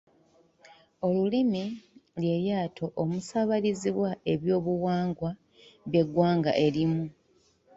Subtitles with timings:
[1.07, 1.63] Olulimi
[2.21, 5.29] lye lyato omusaabalizibwa ebyobuwangwa
[5.89, 7.03] bw'eggwanga erimu.